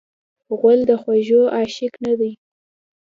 [0.59, 2.31] غول د خوږو عاشق نه دی.